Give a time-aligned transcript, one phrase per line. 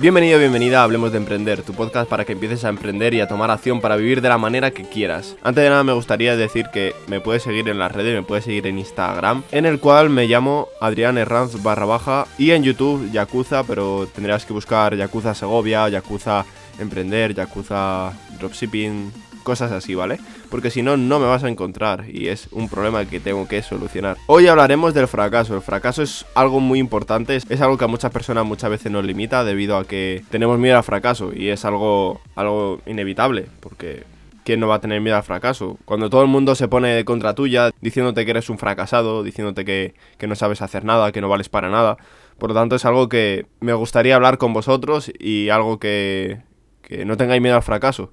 [0.00, 3.26] Bienvenido, bienvenida a Hablemos de Emprender, tu podcast para que empieces a emprender y a
[3.26, 5.34] tomar acción para vivir de la manera que quieras.
[5.42, 8.44] Antes de nada me gustaría decir que me puedes seguir en las redes, me puedes
[8.44, 13.10] seguir en Instagram, en el cual me llamo Adrián Herranz barra baja y en YouTube
[13.10, 16.44] Yakuza, pero tendrías que buscar Yakuza Segovia, Yakuza
[16.78, 19.10] Emprender, Yakuza Dropshipping,
[19.42, 20.18] cosas así, ¿vale?
[20.50, 23.62] Porque si no, no me vas a encontrar y es un problema que tengo que
[23.62, 24.16] solucionar.
[24.26, 25.54] Hoy hablaremos del fracaso.
[25.54, 29.04] El fracaso es algo muy importante, es algo que a muchas personas muchas veces nos
[29.04, 34.04] limita debido a que tenemos miedo al fracaso y es algo, algo inevitable, porque
[34.44, 35.78] ¿quién no va a tener miedo al fracaso?
[35.84, 39.94] Cuando todo el mundo se pone contra tuya, diciéndote que eres un fracasado, diciéndote que,
[40.16, 41.98] que, no sabes hacer nada, que no vales para nada.
[42.38, 46.40] Por lo tanto, es algo que me gustaría hablar con vosotros y algo que,
[46.82, 48.12] que no tengáis miedo al fracaso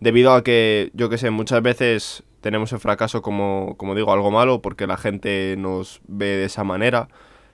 [0.00, 4.30] debido a que, yo que sé, muchas veces tenemos el fracaso como, como digo, algo
[4.30, 7.08] malo porque la gente nos ve de esa manera,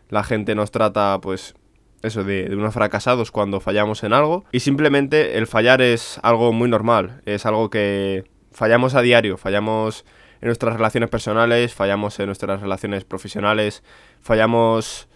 [0.08, 1.54] la gente nos trata, pues,
[2.02, 4.44] eso, de, de, unos fracasados cuando fallamos en algo.
[4.52, 10.04] Y simplemente el fallar es algo muy normal, es algo que fallamos a diario, fallamos
[10.40, 13.82] en nuestras relaciones personales, fallamos en nuestras relaciones profesionales,
[14.20, 15.08] fallamos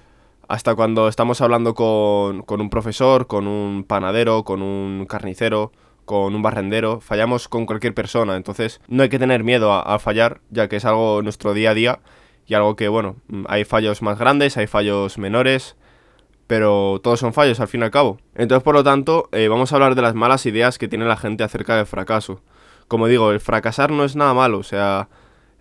[0.48, 5.70] hasta cuando estamos hablando con, con un profesor, con un panadero, con un carnicero,
[6.10, 10.40] con un barrendero, fallamos con cualquier persona, entonces no hay que tener miedo a, fallar,
[10.50, 12.00] ya que es algo nuestro día a día
[12.48, 13.14] y algo que, bueno,
[13.46, 15.76] hay fallos más grandes, hay fallos menores,
[16.48, 18.18] pero todos son fallos al fin y al cabo.
[18.34, 21.16] Entonces, por lo tanto, eh, vamos a hablar de las malas ideas que tiene la
[21.16, 22.42] gente acerca del fracaso.
[22.88, 25.10] Como digo, el fracasar no es nada malo, o sea,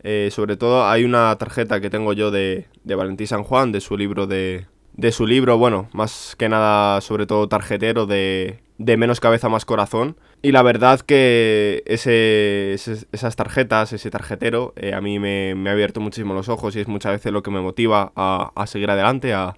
[0.02, 3.82] eh, sobre todo hay una tarjeta que tengo yo de, de Valentín San Juan, de
[3.82, 4.66] su libro de,
[5.00, 9.66] de su libro, bueno, más que nada sobre todo tarjetero de de menos cabeza más
[9.66, 10.18] corazón.
[10.42, 16.00] Y la verdad que ese, esas tarjetas, ese tarjetero, eh, a mí me, ha abierto
[16.00, 19.56] muchísimo los ojos y es muchas veces lo que me motiva a, seguir adelante, a,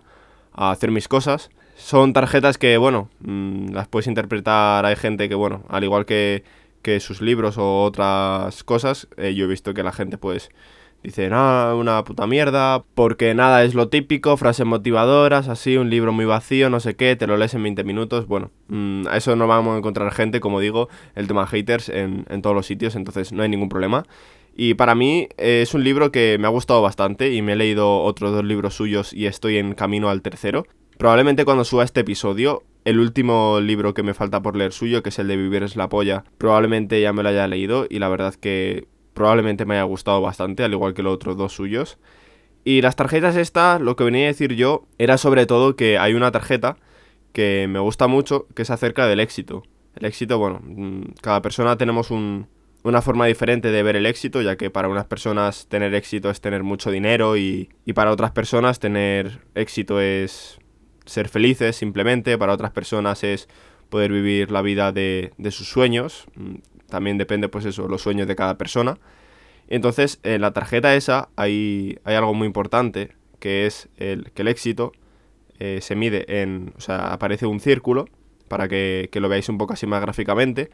[0.54, 1.52] hacer mis cosas.
[1.76, 6.44] Son tarjetas que, bueno, mm, las puedes interpretar, hay gente que, bueno, al igual que,
[6.82, 10.50] que sus libros o otras cosas, eh, yo he visto que la gente pues
[11.04, 16.14] Dice, no, una puta mierda, porque nada es lo típico, frases motivadoras, así, un libro
[16.14, 18.28] muy vacío, no sé qué, te lo lees en 20 minutos.
[18.28, 22.26] Bueno, mm, a eso no vamos a encontrar gente, como digo, el tema haters en,
[22.30, 24.06] en todos los sitios, entonces no hay ningún problema.
[24.56, 27.56] Y para mí eh, es un libro que me ha gustado bastante y me he
[27.56, 30.66] leído otros dos libros suyos y estoy en camino al tercero.
[30.98, 35.10] Probablemente cuando suba este episodio, el último libro que me falta por leer suyo, que
[35.10, 38.10] es el de Vivir es la polla, probablemente ya me lo haya leído y la
[38.10, 41.98] verdad que probablemente me haya gustado bastante, al igual que los otros dos suyos.
[42.64, 46.14] Y las tarjetas estas, lo que venía a decir yo, era sobre todo que hay
[46.14, 46.78] una tarjeta
[47.34, 49.64] que me gusta mucho, que es acerca del éxito.
[49.96, 54.56] El éxito, bueno, mm, cada persona tenemos una forma diferente de ver el éxito, ya
[54.58, 58.80] que para unas personas tener éxito es tener mucho dinero y, y para otras personas
[58.80, 60.60] tener éxito es
[61.06, 63.48] ser felices simplemente, para otras personas es
[63.90, 66.56] poder vivir la vida de, de sus sueños, mm,
[66.92, 69.00] también depende, pues eso, los sueños de cada persona.
[69.68, 74.50] Entonces, en la tarjeta esa hay, hay algo muy importante, que es el, que el
[74.50, 74.92] éxito
[75.60, 78.08] eh, se mide en, o sea, aparece un círculo,
[78.48, 80.70] para que, que, lo veáis un poco así más gráficamente,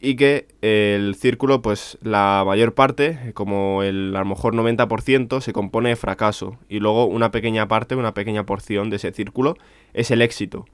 [0.00, 5.52] y que el círculo, pues la mayor parte, como el a lo mejor 90%, se
[5.52, 9.56] compone de fracaso, y luego una pequeña parte, una pequeña porción de ese círculo
[9.92, 10.66] es el éxito.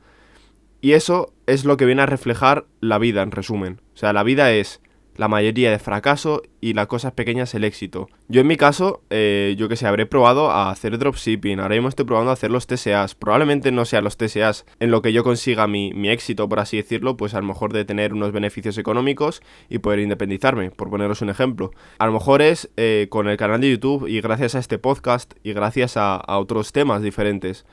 [0.80, 3.80] Y eso es lo que viene a reflejar la vida, en resumen.
[3.94, 4.80] O sea, la vida es
[5.20, 8.08] la mayoría de fracaso y las cosas pequeñas el éxito.
[8.28, 11.90] Yo en mi caso, eh, yo que sé, habré probado a hacer dropshipping, ahora mismo
[11.90, 13.16] estoy probando a hacer los TSAs.
[13.16, 17.18] Probablemente no sean los TSAs en lo que yo consiga mi, éxito, por así decirlo,
[17.18, 21.28] pues a lo mejor de tener unos beneficios económicos y poder independizarme, por poneros un
[21.28, 21.72] ejemplo.
[21.98, 25.34] A lo mejor es eh, con el canal de YouTube y gracias a este podcast
[25.42, 27.66] y gracias a otros temas diferentes.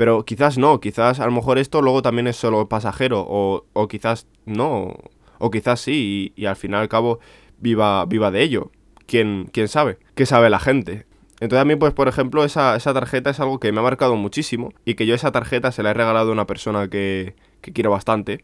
[0.00, 3.86] Pero quizás no, quizás a lo mejor esto luego también es solo pasajero, o, o
[3.86, 4.96] quizás no,
[5.38, 7.18] o quizás sí, y, al fin y al cabo
[7.58, 8.70] viva, viva de ello.
[9.04, 9.98] ¿Quién, ¿Quién sabe?
[10.14, 11.04] ¿Qué sabe la gente?
[11.38, 14.16] Entonces a mí, pues, por ejemplo, esa, esa, tarjeta es algo que me ha marcado
[14.16, 17.74] muchísimo y que yo esa tarjeta se la he regalado a una persona que, que
[17.74, 18.40] quiero bastante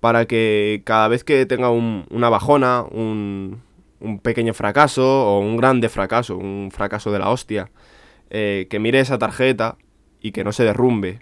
[0.00, 3.62] para que cada vez que tenga un, una bajona, un,
[3.98, 7.70] un, pequeño fracaso o un grande fracaso, un fracaso de la hostia,
[8.28, 9.78] eh, que mire esa tarjeta
[10.22, 11.20] y que no se derrumbe.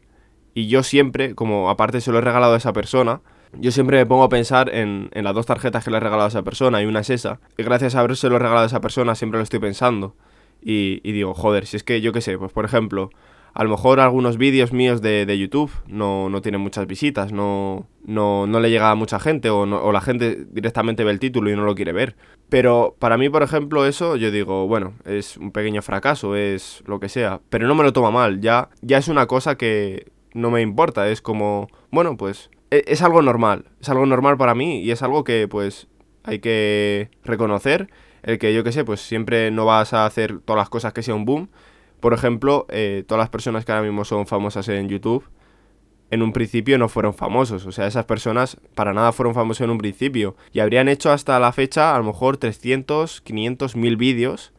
[0.55, 3.20] Y yo siempre, como aparte se lo he regalado a esa persona,
[3.58, 6.26] yo siempre me pongo a pensar en, en las dos tarjetas que le he regalado
[6.26, 7.41] a esa persona y una es esa.
[7.56, 10.14] Y gracias a haberse lo regalado a esa persona siempre lo estoy pensando.
[10.62, 13.11] Y, y digo, joder, si es que yo qué sé, pues por ejemplo,
[13.52, 17.87] a lo mejor algunos vídeos míos de, de YouTube no, no, tienen muchas visitas, no,
[18.05, 21.50] no, no, le llega a mucha gente o, o, la gente directamente ve el título
[21.50, 22.17] y no lo quiere ver.
[22.49, 27.00] Pero para mí, por ejemplo, eso yo digo, bueno, es un pequeño fracaso, es lo
[27.00, 30.50] que sea, pero no me lo toma mal, ya, ya es una cosa que, no
[30.50, 34.81] me importa, es como, bueno, pues e, es, algo normal, es algo normal para mí
[34.81, 35.88] y es algo que pues
[36.23, 37.91] hay que reconocer,
[38.23, 41.03] el que yo que sé, pues siempre no vas a hacer todas las cosas que
[41.03, 41.49] sea un boom.
[42.00, 45.25] Por ejemplo, eh, todas las personas que ahora mismo son famosas en YouTube,
[46.11, 47.67] en un principio no fueron famosos.
[47.67, 50.37] O sea, esas personas para nada fueron famosos en un principio.
[50.52, 54.52] Y habrían hecho hasta la fecha a lo mejor 300, 500, 1000 vídeos.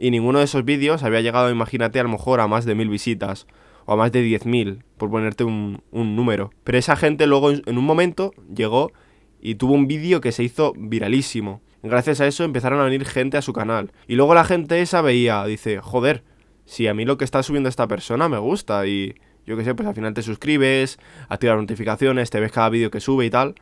[0.00, 2.88] Y ninguno de esos vídeos había llegado, imagínate, a lo mejor a más de 1000
[2.88, 3.46] visitas.
[3.84, 6.50] O a más de 10.000, por ponerte un, número.
[6.62, 8.92] Pero esa gente luego en un momento llegó
[9.40, 11.62] y tuvo un vídeo que se hizo viralísimo.
[11.82, 13.92] Gracias a eso empezaron a venir gente a su canal.
[14.06, 16.22] Y luego la gente esa veía, dice, joder,
[16.68, 19.14] si a mí lo que está subiendo esta persona me gusta y
[19.46, 20.98] yo qué sé, pues al final te suscribes,
[21.30, 23.54] activas notificaciones, te ves cada vídeo que sube y tal.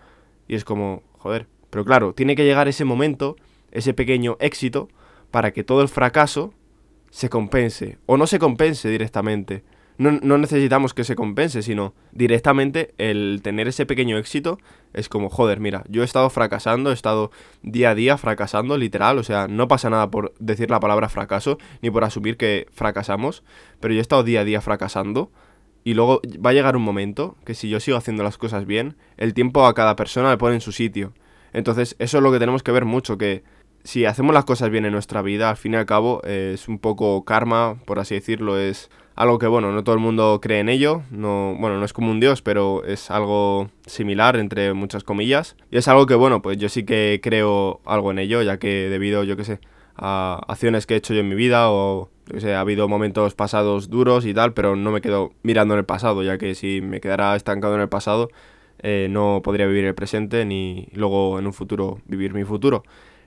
[0.49, 1.47] Y es como, joder.
[1.71, 3.37] Pero claro, tiene que llegar ese momento,
[3.71, 4.89] ese pequeño éxito,
[5.31, 6.53] para que todo el fracaso
[7.11, 7.99] se compense.
[8.07, 9.63] O no se compense directamente.
[9.99, 14.59] No, no, necesitamos que se compense, sino directamente el tener ese pequeño éxito
[14.93, 17.31] es como, joder, mira, yo he estado fracasando, he estado
[17.63, 21.59] día a día fracasando, literal, o sea, no pasa nada por decir la palabra fracaso,
[21.81, 23.43] ni por asumir que fracasamos,
[23.81, 25.31] pero yo he estado día a día fracasando
[25.83, 28.97] y luego va a llegar un momento que si yo sigo haciendo las cosas bien,
[29.17, 31.13] el tiempo a cada persona le pone en su sitio.
[31.53, 33.45] Entonces, eso es lo que tenemos que ver mucho, que
[33.85, 36.81] si hacemos las cosas bien en nuestra vida, al fin y al cabo, es un
[36.81, 40.69] poco karma, por así decirlo, es algo que, bueno, no todo el mundo cree en
[40.69, 45.57] ello, no, bueno, no es como un dios, pero es algo similar, entre muchas comillas,
[45.71, 48.91] y es algo que, bueno, pues yo sí que creo algo en ello, ya que
[48.91, 49.61] debido, yo qué sé,
[49.97, 52.11] a acciones que he hecho yo en mi vida o
[52.45, 56.23] ha habido momentos pasados duros y tal, pero no me quedo mirando en el pasado,
[56.23, 58.29] ya que si me quedara estancado en el pasado,
[58.81, 62.83] eh, no podría vivir el presente ni luego en un futuro vivir mi futuro.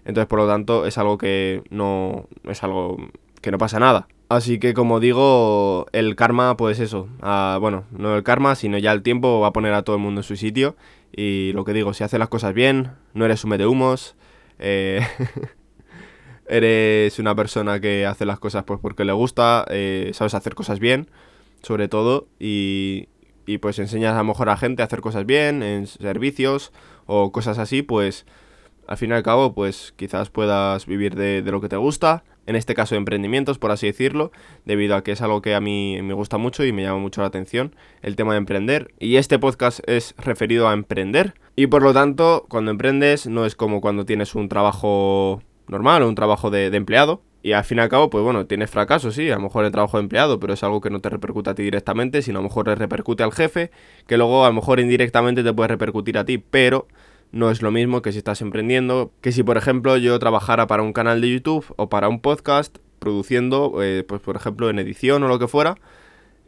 [0.06, 2.98] Entonces, por lo tanto, es algo que no es algo
[3.42, 4.08] que no pasa nada.
[4.30, 9.02] Así que como digo, el karma, pues eso, bueno, no el karma, sino ya el
[9.02, 10.76] tiempo va a poner a todo el mundo en su sitio.
[11.12, 14.16] Y lo que digo, si haces las cosas bien, no eres un de humos,
[14.60, 15.02] eh,
[16.48, 20.80] eres una persona que hace las cosas pues porque le gusta, eh, sabes hacer cosas
[20.80, 21.10] bien,
[21.64, 23.10] sobre todo, y,
[23.48, 26.72] y, pues enseñas a lo mejor a gente a hacer cosas bien, en servicios
[27.08, 28.28] o cosas así, pues
[28.90, 32.24] al fin y al cabo, pues quizás puedas vivir de, de lo que te gusta,
[32.48, 34.32] en este caso de emprendimientos, por así decirlo,
[34.66, 37.22] debido a que es algo que a mí me gusta mucho y me llama mucho
[37.22, 38.92] la atención, el tema de emprender.
[38.98, 41.36] Y este podcast es referido a emprender.
[41.56, 46.10] Y por lo tanto, cuando emprendes no es como cuando tienes un trabajo normal o
[46.10, 47.22] un trabajo de, empleado.
[47.44, 49.72] Y al fin y al cabo, pues bueno, tienes fracaso, sí, a lo mejor el
[49.72, 52.42] trabajo de empleado, pero es algo que no te repercute a ti directamente, sino a
[52.42, 53.70] lo mejor le repercute al jefe,
[54.08, 56.88] que luego a lo mejor indirectamente te puede repercutir a ti, pero
[57.32, 60.84] no es lo mismo que si estás emprendiendo, que si por ejemplo yo trabajara para
[60.84, 65.24] un canal de YouTube o para un podcast produciendo, eh, pues por ejemplo en edición
[65.24, 65.76] o lo que fuera,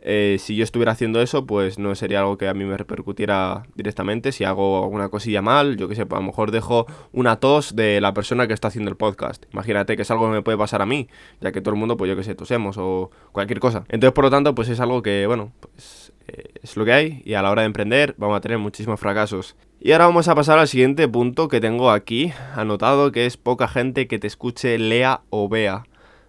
[0.04, 3.64] eh, si yo estuviera haciendo eso, pues no sería algo que a mí me repercutiera
[3.76, 4.32] directamente.
[4.32, 7.76] Si hago alguna cosilla mal, yo que sé, pues a lo mejor dejo una tos
[7.76, 9.46] de la persona que está haciendo el podcast.
[9.54, 11.08] Imagínate que es algo que me puede pasar a mí,
[11.40, 13.84] ya que todo el mundo, pues yo que sé, tosemos o cualquier cosa.
[13.90, 17.22] Entonces, por lo tanto, pues es algo que, bueno, pues eh, es lo que hay
[17.26, 19.56] y a la hora de emprender vamos a tener muchísimos fracasos.
[19.80, 23.68] Y ahora vamos a pasar al siguiente punto que tengo aquí anotado, que es poca
[23.68, 25.86] gente que te escuche, lea o vea.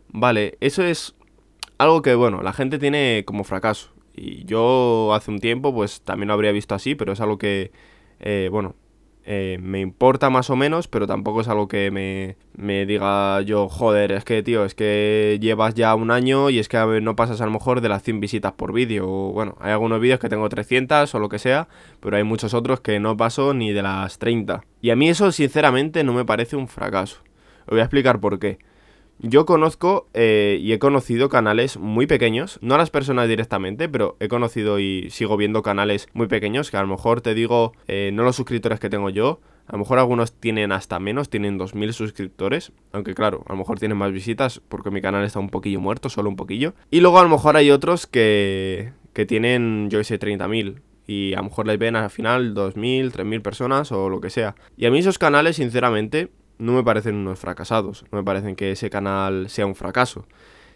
[0.08, 1.14] Vale, eso es
[1.78, 3.90] algo que, bueno, la gente tiene como fracaso.
[4.14, 7.72] Y yo hace un tiempo, pues también lo habría visto así, pero es algo que,
[8.20, 8.75] eh, bueno,
[9.25, 13.69] eh, me importa más o menos, pero tampoco es algo que me, me, diga yo,
[13.69, 17.41] joder, es que, tío, es que llevas ya un año y es que no pasas
[17.41, 19.09] a lo mejor de las 100 visitas por vídeo.
[19.09, 21.69] O, bueno, hay algunos vídeos que tengo 300 o lo que sea,
[22.00, 24.64] pero hay muchos otros que no paso ni de las 30.
[24.81, 27.21] Y a mí eso, sinceramente, no me parece un fracaso.
[27.61, 28.59] Os voy a explicar por qué.
[29.19, 34.16] Yo conozco eh, y he conocido canales muy pequeños, no a las personas directamente, pero
[34.19, 38.11] he conocido y sigo viendo canales muy pequeños que a lo mejor te digo, eh,
[38.12, 41.92] no los suscriptores que tengo yo, a lo mejor algunos tienen hasta menos, tienen 2.000
[41.92, 45.81] suscriptores, aunque claro, a lo mejor tienen más visitas porque mi canal está un poquillo
[45.81, 46.75] muerto, solo un poquillo.
[46.90, 51.38] Y luego a lo mejor hay otros que, que tienen, yo sé, 30.000 y a
[51.38, 54.57] lo mejor les ven al final 2.000, 3.000 personas o lo que sea.
[54.76, 56.31] Y a mí esos canales, sinceramente,
[56.62, 60.26] no me parecen unos fracasados, no me parecen que ese canal sea un fracaso.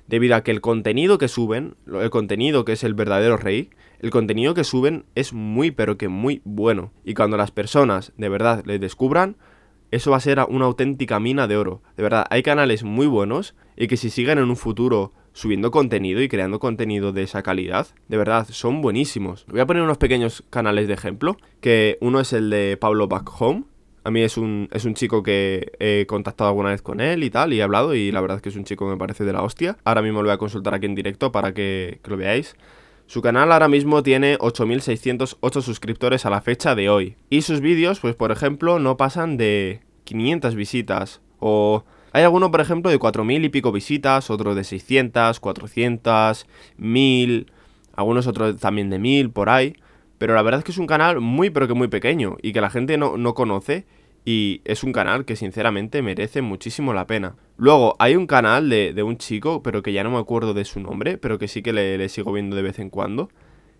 [0.08, 4.10] Debido a que el contenido que suben, el contenido que es el verdadero rey, el
[4.10, 6.92] contenido que suben es muy pero que muy bueno.
[7.04, 9.36] Y cuando las personas de verdad les descubran,
[9.90, 11.82] eso va a ser una auténtica mina de oro.
[11.96, 16.20] De verdad, hay canales muy buenos y que si siguen en un futuro subiendo contenido
[16.20, 19.46] y creando contenido de esa calidad, de verdad, son buenísimos.
[19.48, 23.30] Voy a poner unos pequeños canales de ejemplo, que uno es el de Pablo Back
[23.40, 23.64] Home,
[24.06, 27.30] a mí es un, es un chico que he contactado alguna vez con él y
[27.30, 29.24] tal, y he hablado, y la verdad es que es un chico que me parece
[29.24, 29.78] de la hostia.
[29.84, 32.54] Ahora mismo lo voy a consultar aquí en directo para que, lo veáis.
[33.06, 37.16] Su canal ahora mismo tiene 8.608 suscriptores a la fecha de hoy.
[37.30, 41.20] Y sus vídeos, pues por ejemplo, no pasan de 500 visitas.
[41.40, 46.46] O hay alguno, por ejemplo, de 4.000 y pico visitas, otro de 600, 400,
[46.78, 47.46] 1.000,
[47.96, 49.74] algunos otros también de 1.000, por ahí.
[50.18, 52.60] Pero la verdad es que es un canal muy pero que muy pequeño y que
[52.60, 53.86] la gente no, no conoce
[54.26, 57.36] y es un canal que sinceramente merece muchísimo la pena.
[57.56, 60.80] Luego, hay un canal de, un chico, pero que ya no me acuerdo de su
[60.80, 63.30] nombre, pero que sí que le, sigo viendo de vez en cuando,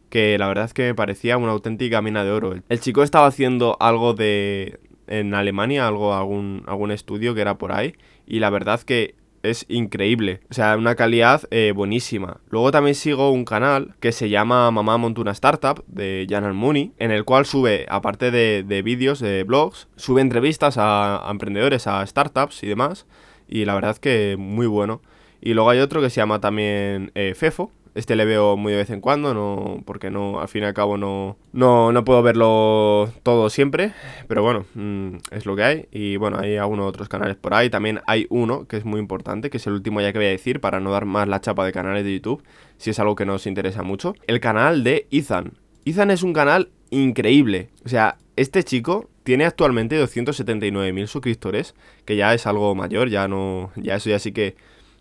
[0.09, 2.55] que la verdad es que me parecía una auténtica mina de oro.
[2.69, 4.79] El chico estaba haciendo algo de...
[5.09, 9.17] en Alemania, algo, algún, algún estudio que era por ahí, y la verdad que
[9.51, 10.41] es increíble.
[10.51, 12.41] O sea, una calidad eh, buenísima.
[12.51, 17.11] Luego también sigo un canal que se llama Mamá Montuna Startup de Jan Mooney, en
[17.11, 22.67] el cual sube, aparte de, vídeos, de blogs, sube entrevistas a, emprendedores, a startups y
[22.67, 23.07] demás.
[23.49, 25.01] Y la verdad que muy bueno.
[25.41, 28.79] Y luego hay otro que se llama también eh, Fefo, este le veo muy de
[28.79, 32.23] vez en cuando, no, porque no, al fin y al cabo no, no, no puedo
[32.23, 33.93] verlo todo siempre,
[34.29, 35.89] pero bueno, mm, es lo que hay.
[35.91, 37.71] Y bueno, hay algunos otros canales por ahí.
[37.71, 40.31] También hay uno que es muy importante, que es el último ya que voy a
[40.31, 42.45] decir, para no dar más la chapa de canales de YouTube,
[42.77, 44.15] si es algo que nos interesa mucho.
[44.27, 45.55] El canal de Ethan.
[45.87, 47.71] Ethan es un canal increíble.
[47.87, 51.75] O sea, este chico tiene actualmente 279.000 suscriptores,
[52.05, 54.55] que ya es algo mayor, ya no, ya eso ya sí que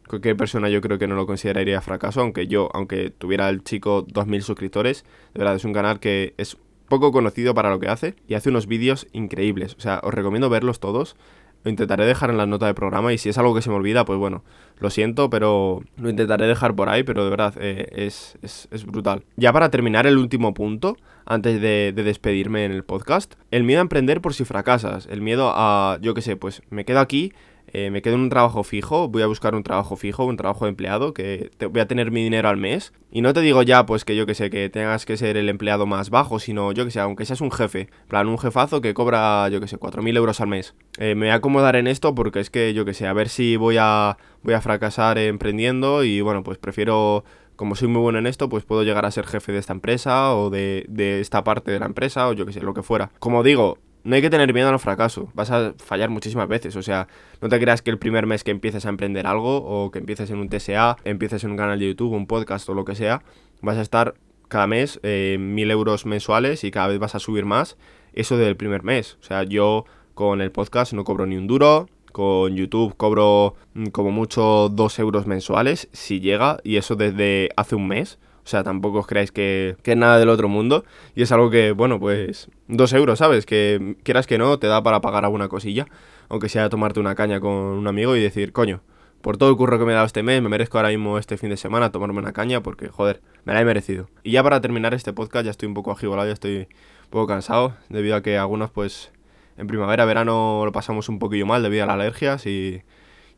[0.08, 4.06] cualquier persona yo creo que no lo consideraría fracaso, aunque yo, aunque tuviera el chico
[4.08, 6.58] 2.000 suscriptores, de verdad es un canal que es
[6.88, 9.76] poco conocido para lo que hace y hace unos vídeos increíbles.
[9.78, 11.16] O sea, os recomiendo verlos todos.
[11.64, 13.76] Lo intentaré dejar en la nota de programa y si es algo que se me
[13.76, 14.44] olvida, pues bueno,
[14.78, 19.24] lo siento, pero lo intentaré dejar por ahí, pero de verdad eh, es, es, brutal.
[19.36, 20.96] Ya para terminar el último punto,
[21.26, 25.22] antes de, de, despedirme en el podcast, el miedo a emprender por si fracasas, el
[25.22, 27.34] miedo a, yo qué sé, pues me quedo aquí,
[27.78, 30.64] eh, me quedo en un trabajo fijo, voy a buscar un trabajo fijo, un trabajo
[30.64, 32.94] de empleado, que voy a tener mi dinero al mes.
[33.12, 35.50] Y no te digo ya, pues que yo que sé, que tengas que ser el
[35.50, 38.94] empleado más bajo, sino yo que sé, aunque seas un jefe, plan un jefazo que
[38.94, 40.74] cobra, yo que sé, 4.000 euros al mes.
[41.00, 43.28] Eh, me voy a acomodar en esto porque es que, yo que sé, a ver
[43.28, 47.26] si voy a, voy a fracasar emprendiendo y bueno, pues prefiero
[47.58, 50.34] como soy muy bueno en esto, pues puedo llegar a ser jefe de esta empresa
[50.34, 53.12] o de, de, esta parte de la empresa o yo que sé, lo que fuera.
[53.20, 56.84] Como digo, no hay que tener miedo al fracaso, vas a fallar muchísimas veces, o
[56.84, 57.08] sea,
[57.42, 60.30] no te creas que el primer mes que empieces a emprender algo o que empieces
[60.30, 63.24] en un TSA, empieces en un canal de YouTube, un podcast o lo que sea,
[63.62, 64.14] vas a estar
[64.48, 67.78] cada mes eh, mil euros mensuales y cada vez vas a subir más,
[68.14, 71.90] eso del primer mes, o sea, yo con el podcast no cobro ni un duro,
[72.12, 77.76] con YouTube cobro mm, como mucho dos euros mensuales, si llega, y eso desde hace
[77.76, 78.20] un mes.
[78.46, 80.86] O sea, tampoco os creáis que, que, es nada del otro mundo.
[81.16, 83.48] Y es algo que, bueno, pues dos euros, ¿sabes?
[83.48, 85.88] Que quieras que no, te da para pagar alguna cosilla.
[86.30, 88.82] Aunque sea tomarte una caña con un amigo y decir, coño,
[89.22, 91.38] por todo el curro que me he dado este mes, me merezco ahora mismo este
[91.38, 94.08] fin de semana tomarme una caña porque, joder, me la he merecido.
[94.22, 97.26] Y ya para terminar este podcast, ya estoy un poco agigolado, ya estoy un poco
[97.26, 99.12] cansado, debido a que algunos, pues,
[99.58, 102.84] en primavera, verano lo pasamos un poquillo mal debido a las alergias y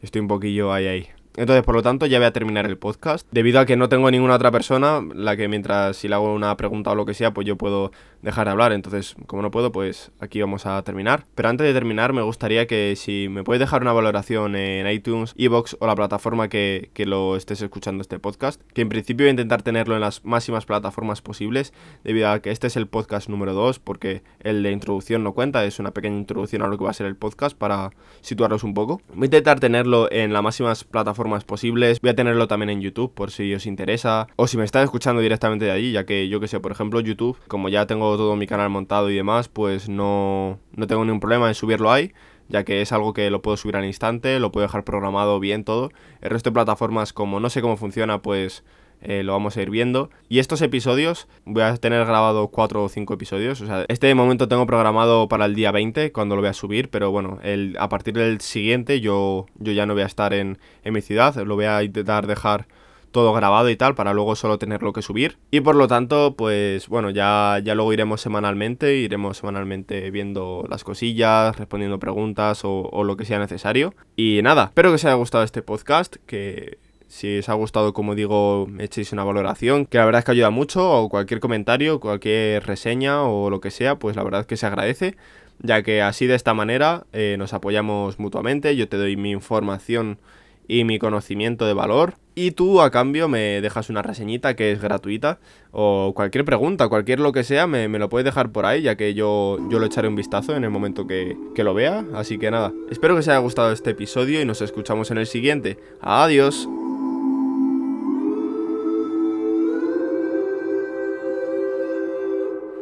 [0.02, 1.08] estoy un poquillo ahí ahí.
[1.38, 3.28] Entonces, por lo tanto, ya voy a terminar el podcast.
[3.32, 6.58] Debido a que no tengo ninguna otra persona, la que mientras si le hago una
[6.58, 7.92] pregunta o lo que sea, pues yo puedo
[8.24, 8.72] dejar de hablar.
[8.72, 11.28] Entonces, como no puedo, pues aquí vamos a terminar.
[11.36, 15.36] Pero antes de terminar, me gustaría que si me puedes dejar una valoración en iTunes,
[15.38, 19.30] Evox o la plataforma que, que lo estés escuchando este podcast, que en principio voy
[19.30, 21.72] a intentar tenerlo en las máximas plataformas posibles,
[22.04, 25.64] debido a que este es el podcast número 2, porque el de introducción no cuenta,
[25.66, 27.92] es una pequeña introducción a lo que va a ser el podcast para
[28.22, 29.04] situarlos un poco.
[29.14, 32.02] Voy a intentar tenerlo en las máximas plataformas más posibles.
[32.02, 34.28] Voy a tenerlo también en YouTube por si os interesa.
[34.36, 37.00] O si me estáis escuchando directamente de allí, ya que yo que sé, por ejemplo,
[37.00, 41.20] YouTube, como ya tengo todo mi canal montado y demás, pues no, no tengo ningún
[41.20, 42.14] problema en subirlo ahí
[42.50, 45.64] ya que es algo que lo puedo subir al instante, lo puedo dejar programado bien
[45.64, 45.92] todo.
[46.22, 48.64] El resto de plataformas, como no sé cómo funciona, pues
[49.02, 50.10] eh, lo vamos a ir viendo.
[50.30, 53.62] Y estos episodios, voy a tener grabado 4 o 5 episodios.
[53.62, 56.90] O sea, este momento tengo programado para el día 20, cuando lo voy a subir,
[56.90, 60.58] pero bueno, el, a partir del siguiente yo, yo ya no voy a estar en,
[60.84, 62.68] en mi ciudad, lo voy a intentar dejar
[63.12, 66.88] todo grabado y tal para luego solo tenerlo que subir y por lo tanto pues
[66.88, 73.04] bueno ya, ya luego iremos semanalmente iremos semanalmente viendo las cosillas respondiendo preguntas o, o
[73.04, 76.78] lo que sea necesario y nada espero que os haya gustado este podcast que
[77.08, 80.50] si os ha gustado, como digo, echéis una valoración, que la verdad es que ayuda
[80.50, 84.58] mucho, o cualquier comentario, cualquier reseña o lo que sea, pues la verdad es que
[84.58, 85.16] se agradece,
[85.60, 90.20] ya que así de esta manera eh, nos apoyamos mutuamente, yo te doy mi información
[90.68, 92.16] y mi conocimiento de valor.
[92.36, 95.40] Y tú a cambio me dejas una reseñita que es gratuita.
[95.72, 99.14] O cualquier pregunta, cualquier lo que sea, me, lo puedes dejar por ahí, ya que
[99.14, 102.06] yo, yo lo echaré un vistazo en el momento que, que lo vea.
[102.14, 105.26] Así que nada, espero que os haya gustado este episodio y nos escuchamos en el
[105.26, 105.80] siguiente.
[106.00, 106.68] Adiós.